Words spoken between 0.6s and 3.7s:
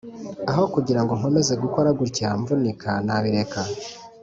kugirango nkomeze gukora gutya mvunika nabireka